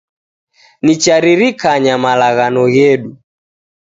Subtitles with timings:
[0.83, 3.11] Nicharirikanya malaghano ghedu